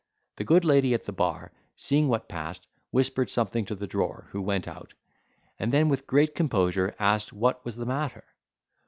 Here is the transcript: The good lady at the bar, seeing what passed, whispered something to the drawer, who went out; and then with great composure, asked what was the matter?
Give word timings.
The 0.37 0.43
good 0.43 0.65
lady 0.65 0.95
at 0.95 1.03
the 1.03 1.11
bar, 1.11 1.51
seeing 1.75 2.07
what 2.07 2.27
passed, 2.27 2.65
whispered 2.89 3.29
something 3.29 3.65
to 3.65 3.75
the 3.75 3.85
drawer, 3.85 4.29
who 4.31 4.41
went 4.41 4.67
out; 4.67 4.95
and 5.59 5.71
then 5.71 5.89
with 5.89 6.07
great 6.07 6.33
composure, 6.33 6.95
asked 6.97 7.31
what 7.33 7.63
was 7.63 7.75
the 7.75 7.85
matter? 7.85 8.23